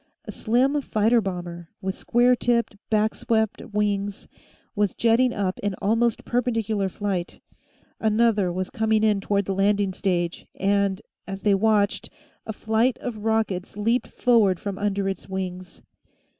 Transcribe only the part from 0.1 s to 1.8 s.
A slim fighter bomber,